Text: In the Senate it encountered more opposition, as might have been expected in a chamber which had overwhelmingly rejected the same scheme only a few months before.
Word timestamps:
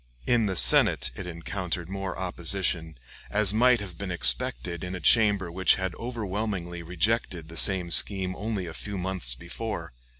In 0.25 0.47
the 0.47 0.55
Senate 0.55 1.11
it 1.15 1.27
encountered 1.27 1.87
more 1.87 2.17
opposition, 2.17 2.97
as 3.29 3.53
might 3.53 3.79
have 3.81 3.99
been 3.99 4.09
expected 4.09 4.83
in 4.83 4.95
a 4.95 4.99
chamber 4.99 5.51
which 5.51 5.75
had 5.75 5.93
overwhelmingly 5.93 6.81
rejected 6.81 7.49
the 7.49 7.55
same 7.55 7.91
scheme 7.91 8.35
only 8.35 8.65
a 8.65 8.73
few 8.73 8.97
months 8.97 9.35
before. 9.35 9.93